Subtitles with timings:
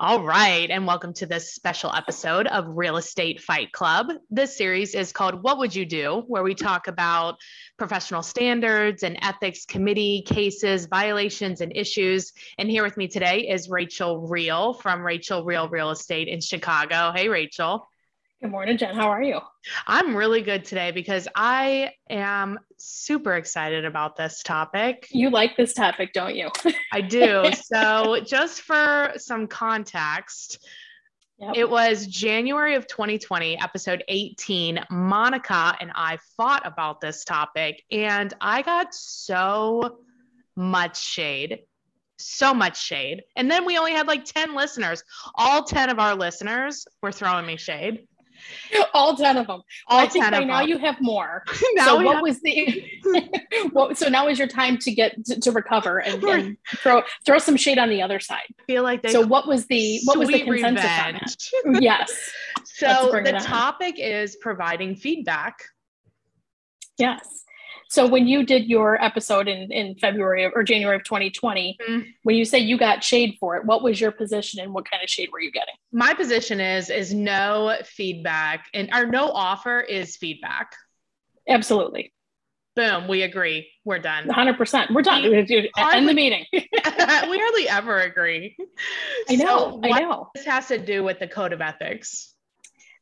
[0.00, 4.06] All right, and welcome to this special episode of Real Estate Fight Club.
[4.30, 7.34] This series is called What Would You Do, where we talk about
[7.78, 12.32] professional standards and ethics committee cases, violations, and issues.
[12.58, 17.10] And here with me today is Rachel Real from Rachel Real Real Estate in Chicago.
[17.12, 17.88] Hey, Rachel.
[18.40, 18.94] Good morning, Jen.
[18.94, 19.40] How are you?
[19.84, 25.08] I'm really good today because I am super excited about this topic.
[25.10, 26.48] You like this topic, don't you?
[26.92, 27.50] I do.
[27.52, 30.64] So, just for some context,
[31.40, 31.56] yep.
[31.56, 34.84] it was January of 2020, episode 18.
[34.88, 39.98] Monica and I fought about this topic, and I got so
[40.54, 41.58] much shade
[42.20, 43.22] so much shade.
[43.36, 45.04] And then we only had like 10 listeners.
[45.36, 48.07] All 10 of our listeners were throwing me shade.
[48.94, 49.62] All 10 of them.
[49.86, 51.44] All I think by now you have more.
[51.84, 52.84] so what have- was the
[53.72, 57.38] what, so now is your time to get to, to recover and, and, throw throw
[57.38, 58.46] some shade on the other side.
[58.60, 61.38] I feel like So what was the what was the consensus revenge.
[61.66, 61.82] on that?
[61.82, 62.30] Yes.
[62.64, 65.62] So the topic is providing feedback.
[66.98, 67.44] Yes.
[67.88, 72.00] So when you did your episode in, in February or January of 2020, mm-hmm.
[72.22, 75.02] when you say you got shade for it, what was your position and what kind
[75.02, 75.74] of shade were you getting?
[75.90, 80.72] My position is is no feedback and our no offer is feedback.
[81.48, 82.12] Absolutely.
[82.76, 83.68] Boom, we agree.
[83.84, 84.28] We're done.
[84.28, 84.94] 100%.
[84.94, 85.22] We're done.
[85.22, 86.44] We End the meeting.
[86.52, 88.56] we hardly ever agree.
[89.28, 89.80] I know.
[89.82, 90.28] So I know.
[90.34, 92.34] This has to do with the code of ethics.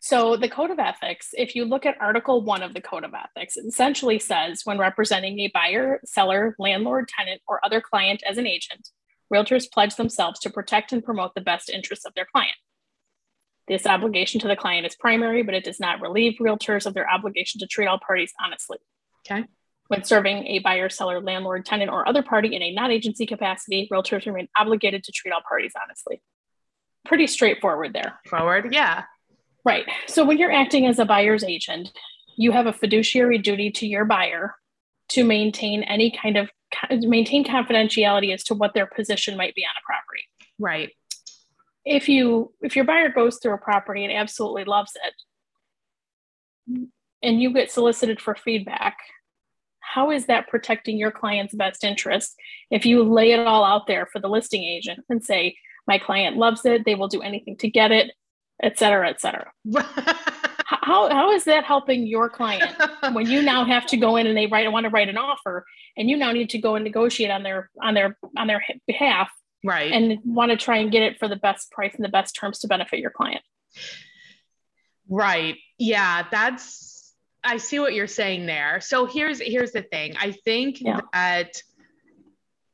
[0.07, 3.11] So, the Code of Ethics, if you look at Article 1 of the Code of
[3.13, 8.39] Ethics, it essentially says when representing a buyer, seller, landlord, tenant, or other client as
[8.39, 8.91] an agent,
[9.35, 12.55] realtors pledge themselves to protect and promote the best interests of their client.
[13.67, 17.11] This obligation to the client is primary, but it does not relieve realtors of their
[17.11, 18.79] obligation to treat all parties honestly.
[19.29, 19.45] Okay.
[19.89, 23.89] When serving a buyer, seller, landlord, tenant, or other party in a non agency capacity,
[23.93, 26.23] realtors remain obligated to treat all parties honestly.
[27.05, 28.21] Pretty straightforward there.
[28.29, 29.03] Forward, yeah.
[29.67, 29.85] Right.
[30.07, 31.91] So when you're acting as a buyer's agent,
[32.37, 34.55] you have a fiduciary duty to your buyer
[35.09, 36.49] to maintain any kind of
[36.91, 40.23] maintain confidentiality as to what their position might be on a property.
[40.61, 40.93] Right.
[41.85, 44.93] If you if your buyer goes through a property and absolutely loves
[46.67, 46.89] it
[47.23, 48.97] and you get solicited for feedback,
[49.81, 52.37] how is that protecting your client's best interest
[52.71, 55.57] if you lay it all out there for the listing agent and say
[55.89, 58.13] my client loves it, they will do anything to get it,
[58.63, 59.53] et cetera, et cetera.
[60.67, 62.73] how, how is that helping your client
[63.13, 65.65] when you now have to go in and they write want to write an offer
[65.97, 69.31] and you now need to go and negotiate on their on their on their behalf
[69.65, 69.93] right.
[69.93, 72.59] and want to try and get it for the best price and the best terms
[72.61, 73.43] to benefit your client?
[75.09, 75.57] Right.
[75.79, 77.15] Yeah that's
[77.45, 78.81] i see what you're saying there.
[78.81, 80.17] So here's here's the thing.
[80.19, 81.01] I think yeah.
[81.13, 81.63] that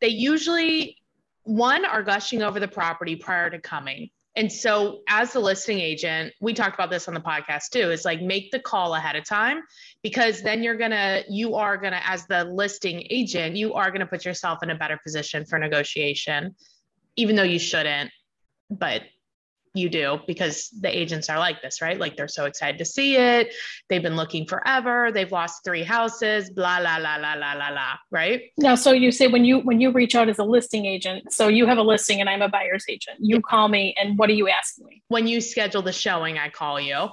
[0.00, 0.96] they usually
[1.44, 6.32] one are gushing over the property prior to coming and so, as the listing agent,
[6.40, 7.90] we talked about this on the podcast too.
[7.90, 9.60] Is like make the call ahead of time
[10.02, 14.24] because then you're gonna, you are gonna, as the listing agent, you are gonna put
[14.24, 16.56] yourself in a better position for negotiation,
[17.16, 18.10] even though you shouldn't.
[18.70, 19.02] But
[19.74, 21.98] you do because the agents are like this, right?
[21.98, 23.54] Like they're so excited to see it.
[23.88, 25.10] They've been looking forever.
[25.12, 28.42] They've lost three houses, blah, la, la, la, la, la, la, right?
[28.58, 31.48] Now, so you say when you when you reach out as a listing agent, so
[31.48, 33.18] you have a listing and I'm a buyer's agent.
[33.20, 35.02] You call me and what are you asking me?
[35.08, 37.08] When you schedule the showing, I call you.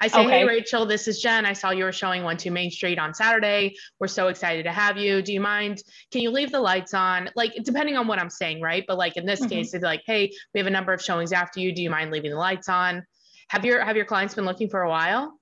[0.00, 0.38] I say, okay.
[0.38, 1.46] hey, Rachel, this is Jen.
[1.46, 3.74] I saw you were showing 1 2 Main Street on Saturday.
[4.00, 5.22] We're so excited to have you.
[5.22, 5.82] Do you mind?
[6.10, 7.30] Can you leave the lights on?
[7.36, 8.84] Like, depending on what I'm saying, right?
[8.86, 9.50] But like in this mm-hmm.
[9.50, 11.72] case, it's like, hey, we have a number of showings after you.
[11.72, 13.04] Do you mind leaving the lights on?
[13.48, 15.38] Have your have your clients been looking for a while?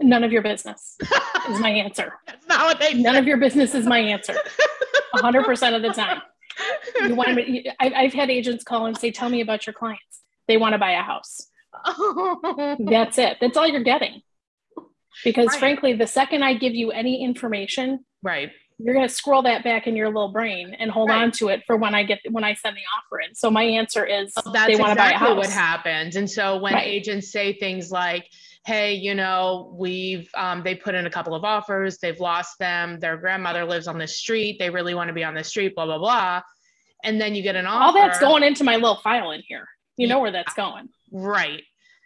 [0.00, 0.96] None of your business
[1.48, 2.14] is my answer.
[2.26, 4.34] That's not what they None of your business is my answer.
[5.14, 6.22] 100% of the time.
[7.00, 10.20] You want to, I've had agents call and say, tell me about your clients.
[10.48, 11.48] They want to buy a house.
[12.78, 13.38] That's it.
[13.40, 14.22] That's all you're getting.
[15.24, 15.58] Because right.
[15.58, 19.86] frankly, the second I give you any information, right, you're going to scroll that back
[19.86, 21.22] in your little brain and hold right.
[21.22, 23.34] on to it for when I get when I send the offer in.
[23.34, 25.36] So my answer is oh, that's they want exactly to buy a house.
[25.36, 26.16] what happens.
[26.16, 26.86] And so when right.
[26.86, 28.26] agents say things like,
[28.64, 32.98] "Hey, you know, we've um, they put in a couple of offers, they've lost them.
[32.98, 34.58] Their grandmother lives on the street.
[34.58, 35.74] They really want to be on the street.
[35.74, 36.42] Blah blah blah."
[37.04, 37.84] And then you get an offer.
[37.84, 39.68] All that's going into my little file in here.
[39.96, 40.88] You know where that's going.
[41.10, 41.62] Right.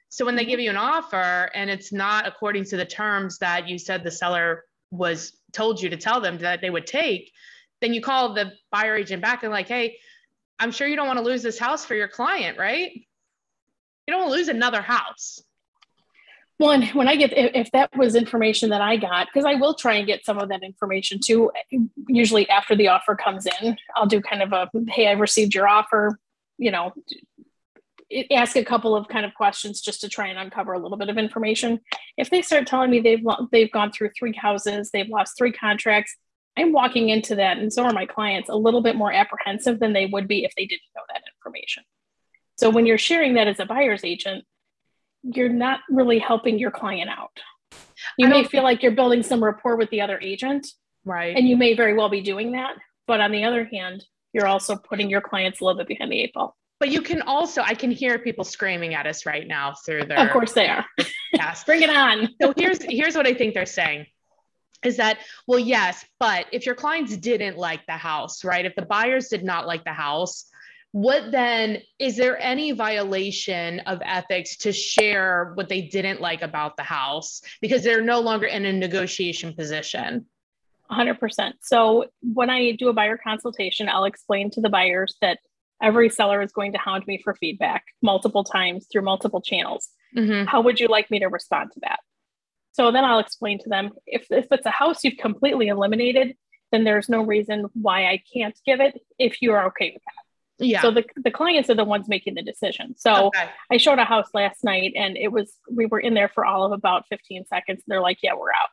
[0.09, 0.51] So when they mm-hmm.
[0.51, 4.11] give you an offer and it's not according to the terms that you said the
[4.11, 7.33] seller was told you to tell them that they would take,
[7.81, 9.99] then you call the buyer agent back and like, hey,
[10.59, 12.93] I'm sure you don't want to lose this house for your client, right?
[12.95, 15.43] You don't want to lose another house.
[16.59, 19.95] Well, when I get if that was information that I got, because I will try
[19.95, 21.51] and get some of that information too.
[22.09, 25.69] Usually after the offer comes in, I'll do kind of a hey, I received your
[25.69, 26.19] offer.
[26.57, 26.95] You know,
[28.31, 31.09] ask a couple of kind of questions just to try and uncover a little bit
[31.09, 31.81] of information.
[32.17, 36.17] If they start telling me they've they've gone through three houses, they've lost three contracts,
[36.57, 39.93] I'm walking into that, and so are my clients, a little bit more apprehensive than
[39.93, 41.83] they would be if they didn't know that information.
[42.57, 44.45] So when you're sharing that as a buyer's agent,
[45.23, 47.39] you're not really helping your client out.
[48.17, 50.67] You may feel like you're building some rapport with the other agent,
[51.05, 51.37] right?
[51.37, 52.77] And you may very well be doing that,
[53.07, 56.21] but on the other hand, you're also putting your clients a little bit behind the
[56.21, 56.57] eight ball.
[56.79, 60.19] But you can also, I can hear people screaming at us right now through their.
[60.19, 60.85] Of course they are.
[61.33, 62.29] Yes, Bring it on.
[62.43, 64.07] so here's here's what I think they're saying
[64.85, 68.87] is that well yes but if your clients didn't like the house right if the
[68.87, 70.47] buyers did not like the house
[70.93, 76.77] what then is there any violation of ethics to share what they didn't like about
[76.77, 80.27] the house because they're no longer in a negotiation position
[80.91, 85.39] 100% so when i do a buyer consultation i'll explain to the buyers that
[85.83, 90.47] every seller is going to hound me for feedback multiple times through multiple channels mm-hmm.
[90.47, 91.99] how would you like me to respond to that
[92.77, 96.37] so then I'll explain to them if, if it's a house you've completely eliminated,
[96.73, 100.67] then there's no reason why I can't give it if you are okay with that.
[100.67, 100.83] Yeah.
[100.83, 102.95] So the, the clients are the ones making the decision.
[102.99, 103.49] So okay.
[103.71, 106.65] I showed a house last night and it was, we were in there for all
[106.65, 107.83] of about 15 seconds.
[107.87, 108.69] They're like, yeah, we're out.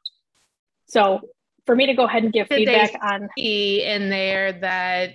[0.88, 1.22] So
[1.66, 5.14] for me to go ahead and give Did feedback on in there that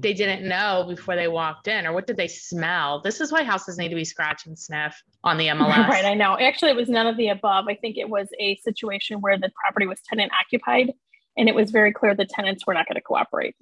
[0.00, 3.00] they didn't know before they walked in or what did they smell?
[3.00, 6.14] This is why houses need to be scratch and sniff on the mls right i
[6.14, 6.38] know.
[6.38, 7.66] Actually it was none of the above.
[7.68, 10.92] I think it was a situation where the property was tenant occupied
[11.36, 13.54] and it was very clear the tenants were not going to cooperate.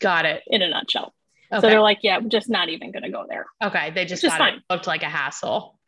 [0.00, 0.42] Got it.
[0.46, 1.14] In a nutshell.
[1.52, 1.60] Okay.
[1.60, 3.46] so they're like yeah just not even going to go there.
[3.62, 5.78] Okay they just, just thought it looked like a hassle.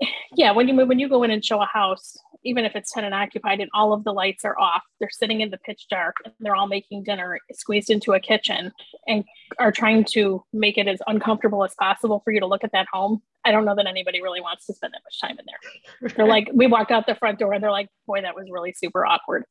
[0.34, 2.92] Yeah when you move when you go in and show a house even if it's
[2.92, 6.16] tenant occupied and all of the lights are off, they're sitting in the pitch dark
[6.24, 8.72] and they're all making dinner squeezed into a kitchen
[9.06, 9.24] and
[9.58, 12.86] are trying to make it as uncomfortable as possible for you to look at that
[12.92, 13.22] home.
[13.44, 16.12] I don't know that anybody really wants to spend that much time in there.
[16.16, 18.72] They're like, we walked out the front door and they're like, boy, that was really
[18.72, 19.44] super awkward.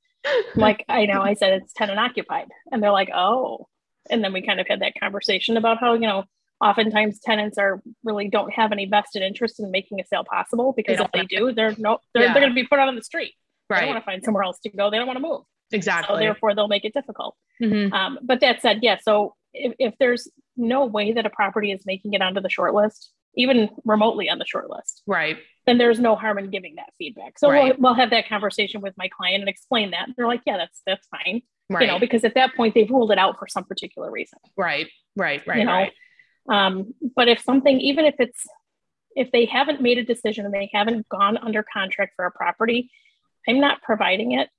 [0.56, 2.48] like, I know, I said it's tenant occupied.
[2.72, 3.68] And they're like, oh.
[4.10, 6.24] And then we kind of had that conversation about how, you know,
[6.62, 10.98] oftentimes tenants are really don't have any vested interest in making a sale possible because
[10.98, 12.34] they if they do, they're no they're, yeah.
[12.34, 13.34] they're going to be put out on the street.
[13.70, 13.82] Right.
[13.82, 14.90] They want to find somewhere else to go.
[14.90, 15.42] They don't want to move.
[15.72, 16.16] Exactly.
[16.16, 17.36] So therefore, they'll make it difficult.
[17.62, 17.94] Mm-hmm.
[17.94, 18.98] Um, but that said, yeah.
[19.02, 20.28] So if, if there's
[20.58, 24.40] no way that a property is making it onto the short list, even remotely on
[24.40, 27.38] the short list, right, then there's no harm in giving that feedback.
[27.38, 27.78] So right.
[27.80, 30.10] we'll, we'll have that conversation with my client and explain that.
[30.18, 31.44] They're like, yeah, that's that's fine.
[31.70, 31.84] Right.
[31.84, 34.40] You know, because at that point they've ruled it out for some particular reason.
[34.58, 34.88] Right.
[35.16, 35.46] Right.
[35.46, 35.60] Right.
[35.60, 35.74] You know?
[35.74, 35.92] Right.
[36.48, 38.46] Um, but if something, even if it's,
[39.16, 42.90] if they haven't made a decision and they haven't gone under contract for a property,
[43.48, 44.50] I'm not providing it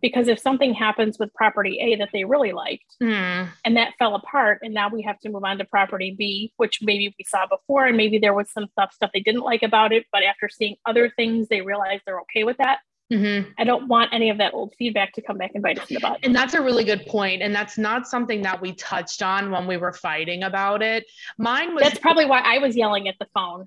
[0.00, 3.48] because if something happens with property A that they really liked mm.
[3.64, 6.80] and that fell apart, and now we have to move on to property B, which
[6.82, 9.92] maybe we saw before, and maybe there was some stuff stuff they didn't like about
[9.92, 12.78] it, but after seeing other things, they realized they're okay with that.
[13.10, 13.50] Mm-hmm.
[13.58, 15.94] I don't want any of that old feedback to come back and bite us in
[15.94, 16.20] the butt.
[16.22, 17.42] And that's a really good point.
[17.42, 21.06] And that's not something that we touched on when we were fighting about it.
[21.36, 23.64] Mine was That's probably why I was yelling at the phone,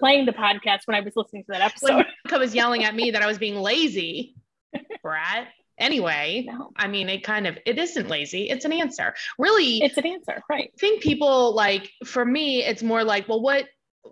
[0.00, 2.04] playing the podcast when I was listening to that episode.
[2.30, 4.34] When was yelling at me that I was being lazy.
[5.02, 5.46] Brad.
[5.78, 6.70] Anyway, no.
[6.76, 8.50] I mean, it kind of it isn't lazy.
[8.50, 9.14] It's an answer.
[9.38, 10.70] Really, it's an answer, right?
[10.72, 13.66] I think people like for me, it's more like, well, what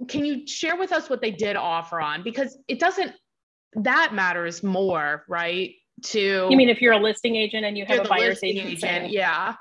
[0.08, 2.22] can you share with us what they did offer on?
[2.22, 3.12] Because it doesn't
[3.74, 5.74] that matters more, right?
[6.04, 8.80] To you mean if you're a listing agent and you have a buyer's agent, agent
[8.80, 9.54] saying, yeah,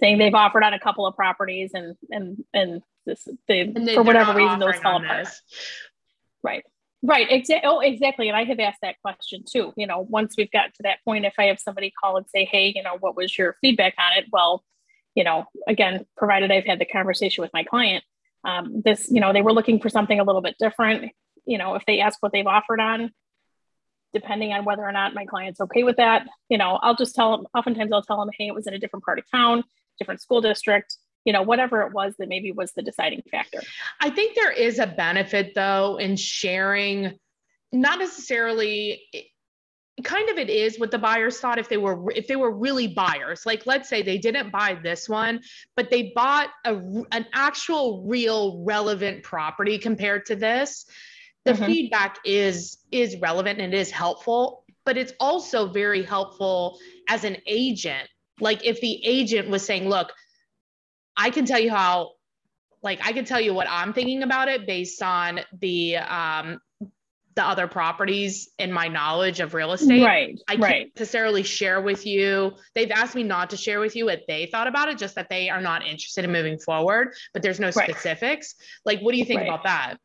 [0.00, 3.94] saying they've offered on a couple of properties and and and this they, and they,
[3.94, 5.28] for whatever reason those fall apart.
[6.42, 6.64] Right.
[7.02, 7.26] Right.
[7.28, 7.68] Exactly.
[7.68, 8.28] Oh, exactly.
[8.28, 9.72] And I have asked that question too.
[9.76, 12.44] You know, once we've got to that point, if I have somebody call and say,
[12.44, 14.62] "Hey, you know, what was your feedback on it?" Well,
[15.14, 18.04] you know, again, provided I've had the conversation with my client,
[18.44, 21.12] um, this, you know, they were looking for something a little bit different.
[21.44, 23.10] You know, if they ask what they've offered on,
[24.12, 26.26] depending on whether or not my client's okay with that.
[26.48, 28.78] You know, I'll just tell them, oftentimes I'll tell them, hey, it was in a
[28.78, 29.64] different part of town,
[29.98, 33.60] different school district, you know, whatever it was that maybe was the deciding factor.
[34.00, 37.18] I think there is a benefit though in sharing,
[37.72, 39.02] not necessarily
[40.04, 42.88] kind of it is what the buyers thought if they were if they were really
[42.88, 45.38] buyers like let's say they didn't buy this one
[45.76, 46.74] but they bought a,
[47.12, 50.86] an actual real relevant property compared to this
[51.44, 51.64] the mm-hmm.
[51.64, 57.36] feedback is is relevant and it is helpful but it's also very helpful as an
[57.46, 58.08] agent
[58.40, 60.12] like if the agent was saying look
[61.16, 62.12] i can tell you how
[62.82, 66.58] like i can tell you what i'm thinking about it based on the um
[67.34, 70.04] the other properties in my knowledge of real estate.
[70.04, 70.38] Right.
[70.48, 70.92] I can't right.
[70.94, 72.52] necessarily share with you.
[72.74, 75.28] They've asked me not to share with you what they thought about it, just that
[75.30, 77.90] they are not interested in moving forward, but there's no Right.
[77.90, 78.54] specifics.
[78.84, 79.48] Like, what do you think Right.
[79.48, 79.96] about that?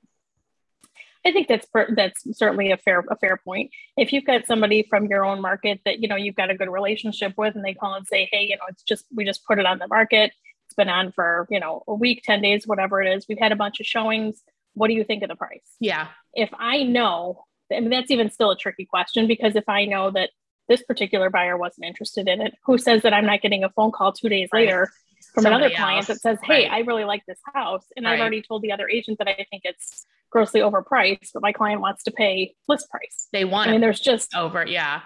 [1.25, 3.71] I think that's per, that's certainly a fair a fair point.
[3.97, 6.69] If you've got somebody from your own market that you know you've got a good
[6.69, 9.59] relationship with, and they call and say, "Hey, you know, it's just we just put
[9.59, 10.31] it on the market.
[10.67, 13.25] It's been on for you know a week, ten days, whatever it is.
[13.27, 14.41] We've had a bunch of showings.
[14.73, 16.07] What do you think of the price?" Yeah.
[16.33, 20.11] If I know, I mean, that's even still a tricky question because if I know
[20.11, 20.29] that
[20.69, 23.91] this particular buyer wasn't interested in it, who says that I'm not getting a phone
[23.91, 24.65] call two days Right.
[24.65, 24.91] later
[25.37, 26.07] from Somebody another client else.
[26.07, 26.71] that says, "Hey, Right.
[26.71, 28.13] I really like this house," and Right.
[28.15, 31.79] I've already told the other agent that I think it's grossly overpriced, but my client
[31.79, 33.27] wants to pay list price.
[33.31, 34.65] They want I mean, there's just over.
[34.65, 35.01] Yeah.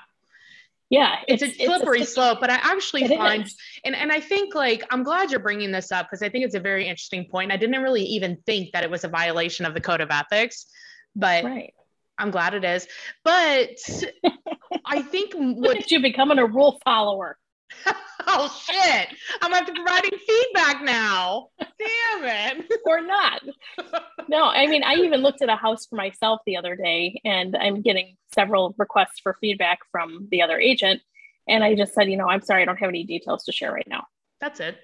[0.90, 3.56] yeah, It's, a slippery it's- slope, but I actually find is.
[3.84, 6.56] and and I think like I'm glad you're bringing this up because I think it's
[6.56, 7.52] a very interesting point.
[7.52, 10.66] I didn't really even think that it was a violation of the code of ethics,
[11.16, 11.74] but right.
[12.18, 12.88] I'm glad it is.
[13.24, 13.70] But
[14.86, 17.38] I think what at you becoming a rule follower.
[18.28, 19.08] oh shit,
[19.42, 21.50] I'm have to providing feedback now.
[21.60, 22.72] Damn it.
[22.86, 23.42] or not.
[24.30, 27.56] No, I mean, I even looked at a house for myself the other day, and
[27.56, 31.02] I'm getting several requests for feedback from the other agent.
[31.48, 33.74] And I just said, you know, I'm sorry, I don't have any details to share
[33.74, 34.06] right now.
[34.40, 34.78] That's it.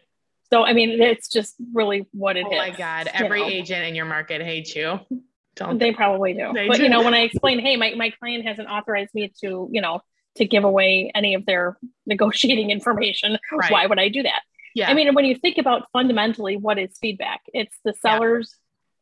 [0.51, 2.48] So, I mean, it's just really what it is.
[2.51, 3.48] Oh my god, every know.
[3.48, 5.00] agent in your market hates you.
[5.56, 6.51] Don't They probably do.
[6.53, 6.84] They but do.
[6.84, 10.01] you know, when I explain, hey, my, my client hasn't authorized me to, you know,
[10.38, 13.72] to give away any of their negotiating information, Right.
[13.72, 14.41] why would I do that?
[14.75, 14.89] yeah.
[14.89, 18.12] I mean, when you think about fundamentally what is feedback, it's the Yeah.
[18.12, 18.56] seller's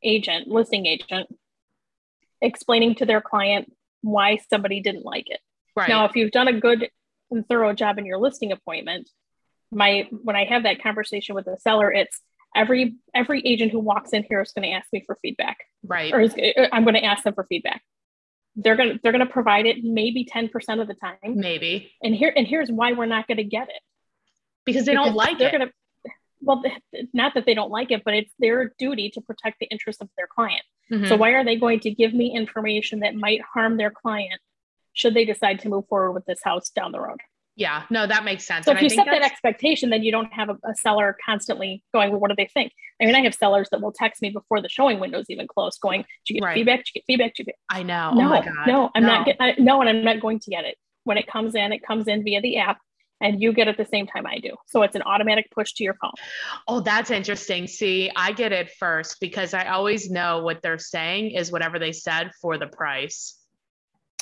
[0.04, 1.28] agent, listing agent,
[2.42, 5.40] explaining to their client why somebody didn't like it.
[5.76, 5.90] right.
[5.90, 6.90] Now, if you've done a good
[7.32, 9.10] and thorough job in your listing appointment,
[9.72, 12.22] my when I have that conversation with the seller, it's
[12.56, 16.14] every every agent who walks in here is going to ask me for feedback, right.
[16.14, 16.36] or is,
[16.72, 17.82] I'm going to ask them for feedback.
[18.56, 21.92] They're going to they're going to provide it maybe ten percent of the time, Maybe.
[22.02, 23.82] and here and here's why we're not going to get it
[24.66, 25.52] Because they don't like they're it.
[25.52, 25.72] Gonna,
[26.42, 26.64] well,
[27.14, 30.10] not that they don't like it, but it's their duty to protect the interests of
[30.18, 30.62] their client.
[30.92, 31.08] Mhm.
[31.10, 34.40] So why are they going to give me information that might harm their client
[34.94, 37.20] should they decide to move forward with this house down the road?
[37.56, 37.84] Yeah.
[37.90, 38.66] No, that makes sense.
[38.66, 41.84] So And if you set that expectation, then you don't have a, a seller constantly
[41.94, 42.72] going, well, what do they think?
[43.02, 45.80] I mean, I have sellers that will text me before the showing window's even closed,
[45.82, 46.54] going, "Did you get Right.
[46.56, 46.80] feedback?
[46.80, 47.36] Did you get feedback?
[47.36, 48.12] Did you get I know.
[48.14, 48.68] Oh no, oh my god.
[48.68, 49.26] no, I'm not No.
[49.26, 50.78] get, I, no, and I'm not going to get it.
[51.04, 52.80] When it comes in, it comes in via the app,
[53.22, 54.56] and you get it the same time I do.
[54.68, 56.12] So it's an automatic push to your phone.
[56.68, 57.68] Oh, that's interesting.
[57.68, 61.92] See, I get it first because I always know what they're saying is whatever they
[61.92, 63.38] said for the price.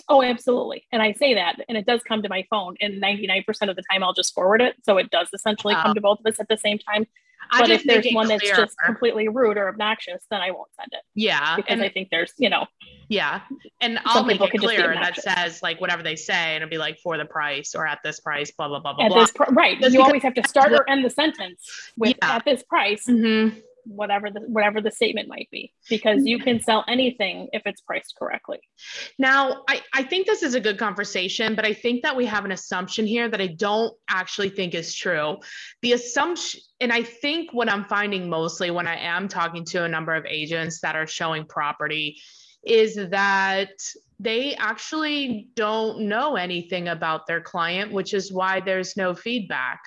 [0.10, 0.86] Oh, absolutely.
[0.92, 3.84] And I say that, and it does come to my phone, and 99% of the
[3.92, 4.76] time I'll just forward it.
[4.84, 7.08] So it does essentially come to both of us at the same time.
[7.52, 10.90] I but if there's one that's just completely rude or obnoxious, then I won't send
[10.94, 12.66] it yeah, because and I think there's, you know,
[13.10, 13.42] yeah,
[13.82, 16.70] and I'll Some make people it clear that says like whatever they say, and it'll
[16.70, 19.20] be like for the price or at this price, blah blah blah blah at blah.
[19.22, 19.80] this pr- right.
[19.80, 22.36] Just you always have to start or end the sentence with Yeah.
[22.38, 23.62] at this price, Mhm.
[23.86, 28.16] Whatever the whatever the statement might be, because you can sell anything if it's priced
[28.18, 28.60] correctly.
[29.18, 32.46] Now, I, I think this is a good conversation, but I think that we have
[32.46, 35.38] an assumption here that I don't actually think is true.
[35.82, 39.90] The assumption, and I think what I'm finding mostly when I am talking to a
[39.90, 42.22] number of agents that are showing property
[42.66, 43.72] is that
[44.20, 49.82] they actually don't know anything about their client, which is why there's no feedback.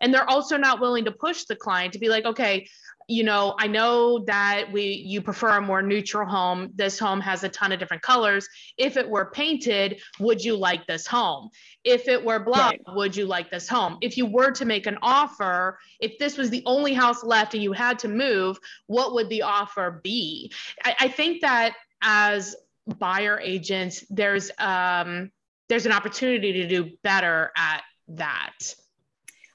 [0.00, 2.68] And they're also not willing to push the client to be like, okay,
[3.10, 6.70] you know, I know that we you prefer a more neutral home.
[6.74, 8.46] This home has a ton of different colors.
[8.76, 11.48] If it were painted, would you like this home?
[11.84, 12.80] If it were blah, Right.
[12.88, 13.96] would you like this home?
[14.02, 17.62] If you were to make an offer, if this was the only house left and
[17.62, 20.52] you had to move, what would the offer be?
[20.84, 22.56] I, I think that as
[22.98, 25.30] buyer agents, there's um
[25.70, 28.74] there's an opportunity to do better at that.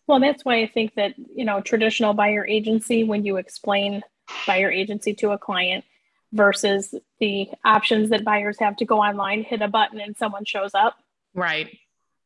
[0.08, 4.02] Well, that's why I think that, you know, traditional buyer agency, when you explain
[4.46, 5.86] buyer agency to a client
[6.34, 10.74] versus the options that buyers have to go online, hit a button and someone shows
[10.74, 10.98] up.
[11.34, 11.78] Right.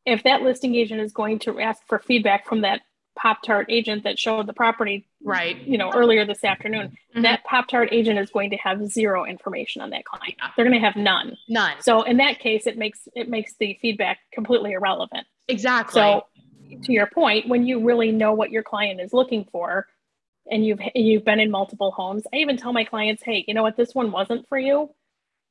[0.06, 2.80] If that listing agent is going to ask for feedback from that
[3.16, 5.56] Pop Tart agent that showed the property, Right.
[5.62, 7.22] you know, earlier this afternoon, Mhm.
[7.22, 10.36] that Pop Tart agent is going to have zero information on that client.
[10.38, 10.50] Yeah.
[10.56, 11.36] They're going to have none.
[11.48, 11.80] None.
[11.80, 15.26] So in that case, it makes it makes the feedback completely irrelevant.
[15.48, 16.00] Exactly.
[16.00, 16.26] So,
[16.82, 19.86] to your point, when you really know what your client is looking for,
[20.50, 23.62] and you've you've been in multiple homes, I even tell my clients, "Hey, you know
[23.62, 23.76] what?
[23.76, 24.90] This one wasn't for you,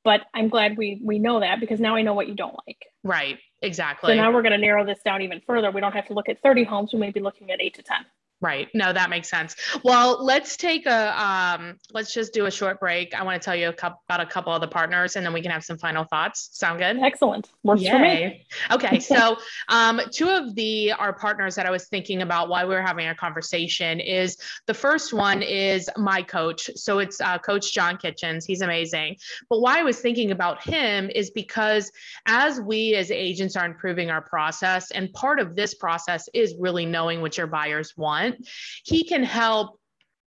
[0.03, 2.85] but I'm glad we we know that because now I know what you don't like.
[3.03, 3.37] right.
[3.63, 4.11] Exactly.
[4.11, 5.71] So now we're going to narrow this down even further.
[5.71, 7.81] We don't have to look at 30 homes; we may be looking at eight to
[7.81, 8.05] 10.
[8.39, 8.67] Right.
[8.75, 9.55] No, that makes sense.
[9.83, 13.15] Well, let's take a um, let's just do a short break.
[13.15, 15.33] I want to tell you a couple, about a couple of the partners, and then
[15.33, 16.49] we can have some final thoughts.
[16.51, 16.99] Sound good?
[16.99, 17.49] Excellent.
[17.63, 17.89] Works Yay.
[17.89, 18.45] for me.
[18.69, 18.99] Okay.
[18.99, 19.37] So,
[19.69, 23.07] um, two of the our partners that I was thinking about while we were having
[23.07, 26.69] a conversation is the first one is my coach.
[26.75, 28.45] So it's uh, Coach John Kitchens.
[28.45, 29.17] He's amazing.
[29.49, 31.91] But why I was thinking about him is because
[32.27, 36.85] as we as agents are improving our process, and part of this process is really
[36.85, 38.47] knowing what your buyers want want,
[38.83, 39.79] he can help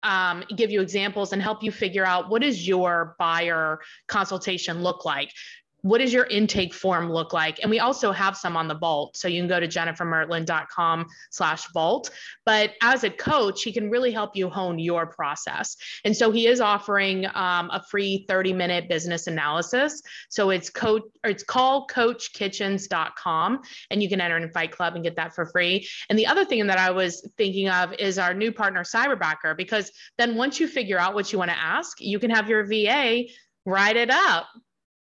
[0.04, 5.06] um, give you examples and help you figure out what does your buyer consultation look
[5.06, 5.32] like
[5.82, 7.60] what does your intake form look like?
[7.62, 9.18] And we also have some on the vault.
[9.18, 12.10] So you can go to jennifermertland.com slash vault.
[12.46, 15.76] But as a coach he can really help you hone your process.
[16.06, 20.02] And so he is offering um, a free 30 minute business analysis.
[20.30, 25.16] So it's coach it's called coachkitchens.com and you can enter in fight club and get
[25.16, 25.88] that for free.
[26.10, 29.92] And the other thing that i was thinking of is our new partner cyberbacker because
[30.18, 33.24] then once you figure out what you want to ask you can have your va
[33.66, 34.48] write it up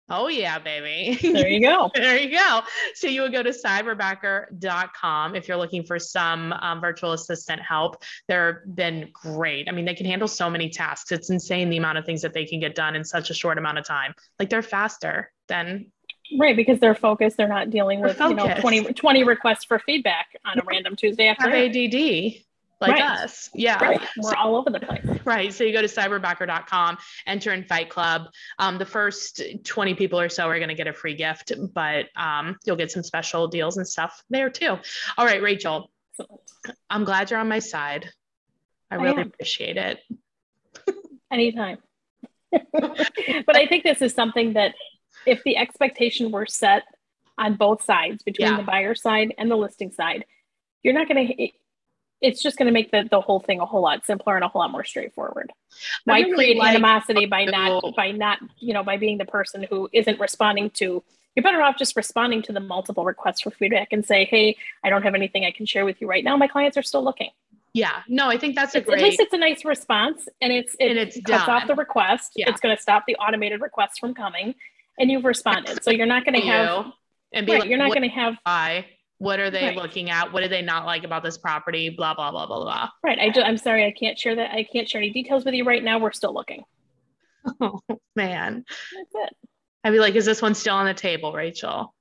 [0.09, 1.19] Oh, yeah, baby.
[1.37, 1.91] There you go.
[1.95, 2.63] there you go.
[2.95, 8.03] So you would go to cyberbacker.com if you're looking for some um, virtual assistant help.
[8.29, 9.69] They've been great.
[9.69, 11.13] I mean, they can handle so many tasks.
[11.13, 13.59] It's insane the amount of things that they can get done in such a short
[13.59, 14.15] amount of time.
[14.39, 15.93] Like they're faster than.
[16.39, 17.37] Right, because they're focused.
[17.37, 21.29] They're not dealing with you know 20, 20 requests for feedback on a random Tuesday
[21.29, 21.73] afternoon.
[21.73, 22.46] Have ADD
[22.81, 23.21] like right.
[23.21, 23.49] us.
[23.55, 23.83] Yeah.
[23.83, 24.01] Right.
[24.19, 25.21] We're all over the place.
[25.25, 25.53] Right.
[25.53, 28.29] So you go to cyberbacker.com, enter in Fight Club.
[28.59, 32.07] Um, the first 20 people or so are going to get a free gift, but
[32.17, 34.77] um, you'll get some special deals and stuff there too.
[35.17, 35.91] All right, Rachel.
[36.91, 38.09] I'm glad you're on my side.
[38.91, 39.99] I really I appreciate it.
[41.31, 41.79] Anytime.
[42.53, 44.75] but I think this is something that
[45.27, 46.85] if the expectation were set
[47.39, 48.57] on both sides, between yeah.
[48.59, 50.25] the buyer side and the listing side,
[50.83, 51.49] you're not going to
[52.21, 54.49] it's just going to make the, the whole thing a whole lot simpler and a
[54.49, 55.53] whole lot more straightforward.
[56.05, 59.67] Why really create like animosity by not by not you know by being the person
[59.69, 61.03] who isn't responding to?
[61.35, 64.89] You're better off just responding to the multiple requests for feedback and say, "Hey, I
[64.89, 66.37] don't have anything I can share with you right now.
[66.37, 67.31] My clients are still looking."
[67.75, 69.01] Yeah, no, I think that's a it's, great.
[69.01, 71.51] At least it's a nice response, and it's it and it's cuts done.
[71.51, 72.33] off the request.
[72.35, 72.49] Yeah.
[72.49, 74.55] It's going to stop the automated requests from coming,
[74.99, 75.85] and you've responded.
[75.85, 76.87] So you're not going to have.
[77.33, 78.39] And be right, like, you're not going to have.
[78.47, 78.87] I
[79.19, 79.77] what are they right.
[79.77, 80.33] looking at?
[80.33, 81.89] What do they not like about this property?
[81.91, 82.89] Blah blah blah blah blah.
[83.03, 83.19] Right.
[83.19, 84.51] I do, I'm sorry, I can't share that.
[84.51, 85.99] I can't share any details with you right now.
[85.99, 86.65] We're still looking.
[87.61, 87.81] Oh
[88.17, 88.65] man.
[88.97, 89.37] That's it.
[89.85, 91.95] I'd be like, is this one still on the table, Rachel?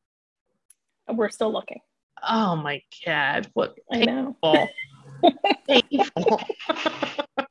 [1.07, 1.81] Uh, we're still looking.
[2.27, 3.47] Oh my god!
[3.53, 4.33] What painful.
[4.43, 4.67] I
[5.21, 5.37] know.
[5.67, 6.41] painful.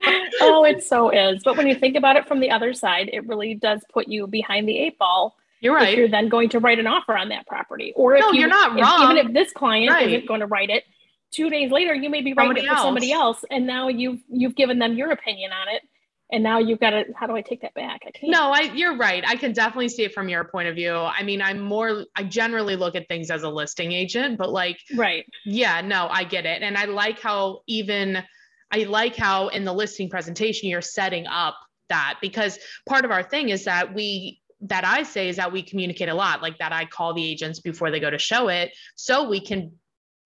[0.40, 1.42] oh, it so is.
[1.44, 4.27] But when you think about it from the other side, it really does put you
[4.27, 5.94] behind the eight ball you're right.
[5.94, 8.44] If you're then going to write an offer on that property, or if no, you,
[8.44, 9.11] are not wrong.
[9.11, 10.07] Even if this client right.
[10.09, 10.85] isn't going to write it,
[11.31, 12.85] two days later you may be writing somebody it for else.
[12.85, 15.81] somebody else, and now you've you've given them your opinion on it,
[16.31, 17.05] and now you've got to.
[17.16, 18.03] How do I take that back?
[18.07, 18.31] I can't.
[18.31, 19.24] No, I you're right.
[19.27, 20.94] I can definitely see it from your point of view.
[20.94, 22.05] I mean, I'm more.
[22.14, 25.24] I generally look at things as a listing agent, but like, right?
[25.46, 28.22] Yeah, no, I get it, and I like how even.
[28.70, 31.57] I like how in the listing presentation you're setting up
[31.90, 35.62] that because part of our thing is that we that I say is that we
[35.62, 38.72] communicate a lot, like that I call the agents before they go to show it,
[38.96, 39.72] so we can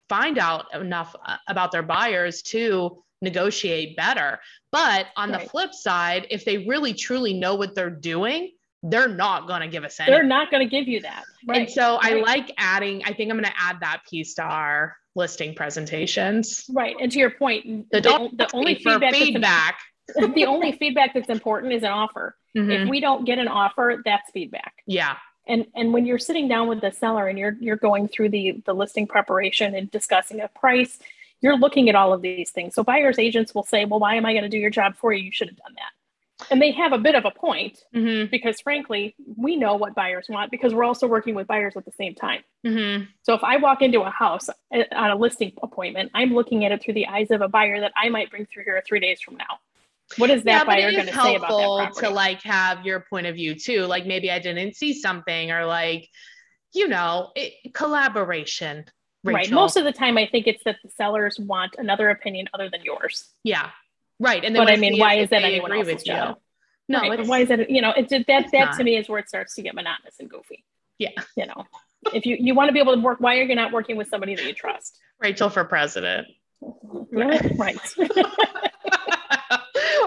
[0.09, 4.39] find out enough uh, about their buyers to negotiate better.
[4.73, 5.43] But on right.
[5.43, 9.69] the flip side, if they really truly know what they're doing, they're not going to
[9.69, 10.15] give us anything.
[10.15, 11.25] They're not going to give you that.
[11.47, 11.63] Right.
[11.63, 12.15] And so right.
[12.15, 16.65] I like adding, I think I'm going to add that piece to our listing presentations.
[16.71, 16.95] Right.
[17.01, 19.79] And to your point, the, the, the only feedback, feedback
[20.35, 22.37] the only feedback that's important is an offer.
[22.59, 22.71] Mm-hmm.
[22.71, 24.75] If we don't get an offer, that's feedback.
[24.87, 25.17] Yeah.
[25.47, 28.63] And and when you're sitting down with the seller and you're you're going through the
[28.67, 30.99] the listing preparation and discussing a price,
[31.41, 32.75] you're looking at all of these things.
[32.75, 35.13] So buyers agents will say, "Well, why am I going to do your job for
[35.13, 35.25] you?
[35.25, 35.93] You should have done that."
[36.51, 38.31] And they have a bit of a point mm-hmm.
[38.31, 41.93] because frankly, we know what buyers want because we're also working with buyers at the
[41.93, 42.43] same time.
[42.65, 43.05] Mm-hmm.
[43.23, 46.73] So if I walk into a house uh, on a listing appointment, I'm looking at
[46.73, 49.21] it through the eyes of a buyer that I might bring through here 3 days
[49.21, 49.59] from now.
[50.17, 52.07] What is that yeah, buyer going to say about that property?
[52.07, 53.85] To like have your point of view too.
[53.85, 56.09] Like maybe I didn't see something or like,
[56.73, 58.87] you know, it, collaboration.
[59.25, 59.39] Rachel.
[59.39, 59.51] Right.
[59.51, 62.83] Most of the time, I think it's that the sellers want another opinion other than
[62.85, 63.29] yours.
[63.45, 63.71] Yeah.
[64.21, 64.43] Right.
[64.45, 66.37] And then but I mean, why is that anyone else's job?
[66.37, 66.43] You.
[66.91, 67.27] No, right.
[67.27, 67.69] why is that?
[67.69, 68.77] You know, it's that that not.
[68.79, 70.65] to me is where it starts to get monotonous and goofy.
[70.99, 71.11] Yeah.
[71.37, 71.67] You know,
[72.15, 74.09] if you you want to be able to work, why are you not working with
[74.09, 74.99] somebody that you trust?
[75.21, 76.29] Rachel for president.
[77.11, 77.57] Right.
[77.57, 77.79] right.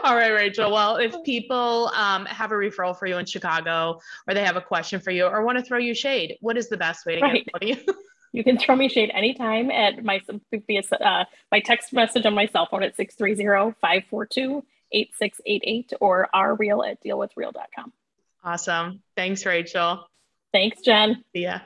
[0.03, 0.71] All right, Rachel.
[0.71, 4.61] Well, if people um, have a referral for you in Chicago or they have a
[4.61, 7.21] question for you or want to throw you shade, what is the best way to
[7.21, 7.47] right.
[7.59, 7.77] get you?
[8.33, 12.67] you can throw me shade anytime at my uh, my text message on my cell
[12.69, 17.93] phone at 630-542-8688 or rreal at dealwithreal.com.
[18.43, 19.03] Awesome.
[19.15, 20.07] Thanks, Rachel.
[20.51, 21.23] Thanks, Jen.
[21.33, 21.59] See ya.